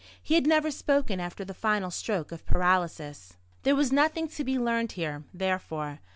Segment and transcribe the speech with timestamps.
[0.23, 3.37] He had never spoken after the final stroke of paralysis.
[3.61, 5.99] There was nothing to be learned here, therefore.